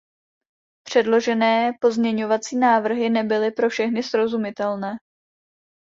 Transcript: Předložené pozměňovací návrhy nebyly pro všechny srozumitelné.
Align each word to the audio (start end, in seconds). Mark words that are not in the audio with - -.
Předložené 0.87 1.73
pozměňovací 1.81 2.55
návrhy 2.57 3.09
nebyly 3.09 3.51
pro 3.51 3.69
všechny 3.69 4.03
srozumitelné. 4.03 4.97